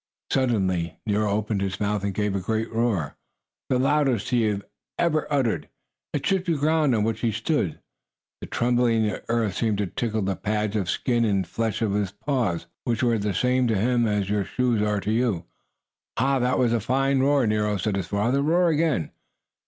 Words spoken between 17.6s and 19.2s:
said his father. "Roar again!"